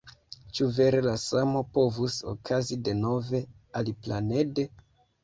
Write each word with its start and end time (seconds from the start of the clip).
Ĉu 0.59 0.67
vere 0.77 1.01
la 1.07 1.11
samo 1.23 1.61
povus 1.75 2.15
okazi 2.31 2.79
denove, 2.89 3.43
aliplanede? 3.83 4.67